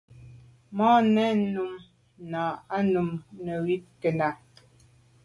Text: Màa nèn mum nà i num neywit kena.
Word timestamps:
Màa 0.77 0.97
nèn 1.15 1.37
mum 1.53 1.71
nà 2.31 2.43
i 2.77 2.79
num 2.91 3.09
neywit 3.45 3.83
kena. 4.01 4.29